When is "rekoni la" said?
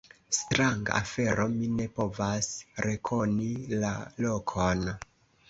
2.87-3.93